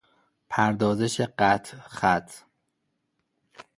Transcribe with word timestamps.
پردازش 0.49 1.21
قطع- 1.21 1.77
خط 1.97 2.31